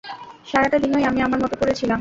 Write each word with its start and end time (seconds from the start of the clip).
সারাটা 0.47 0.77
দিনই 0.79 1.05
আমি 1.05 1.19
আমার 1.21 1.39
মত 1.39 1.53
করে 1.55 1.73
ছিলাম। 1.73 1.89